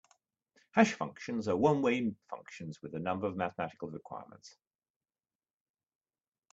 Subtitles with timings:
[0.71, 4.57] Hash functions are one-way functions with a number of mathematical requirements.